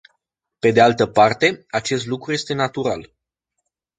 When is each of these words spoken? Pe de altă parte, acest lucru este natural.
Pe 0.59 0.71
de 0.71 0.81
altă 0.81 1.07
parte, 1.07 1.65
acest 1.69 2.05
lucru 2.05 2.31
este 2.31 2.53
natural. 2.53 3.13